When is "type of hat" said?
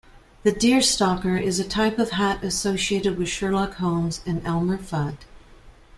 1.63-2.43